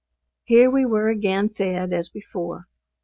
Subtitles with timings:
[0.45, 2.67] Here we were again fed as before.